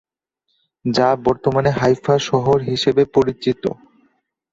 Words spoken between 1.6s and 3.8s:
Haifa শহর হিসেবে পরিচিত।